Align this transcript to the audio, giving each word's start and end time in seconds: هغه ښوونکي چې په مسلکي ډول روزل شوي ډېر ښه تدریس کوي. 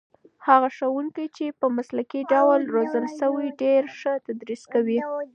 هغه 0.47 0.69
ښوونکي 0.77 1.25
چې 1.37 1.45
په 1.59 1.65
مسلکي 1.77 2.21
ډول 2.33 2.61
روزل 2.75 3.05
شوي 3.19 3.47
ډېر 3.61 3.81
ښه 3.99 4.13
تدریس 4.25 4.61
کوي. 4.73 4.99